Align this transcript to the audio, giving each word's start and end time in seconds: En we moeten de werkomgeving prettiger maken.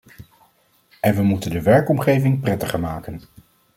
En 1.01 1.15
we 1.15 1.23
moeten 1.23 1.51
de 1.51 1.61
werkomgeving 1.61 2.39
prettiger 2.41 2.79
maken. 2.79 3.21